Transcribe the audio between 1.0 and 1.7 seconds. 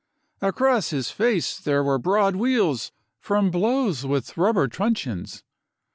face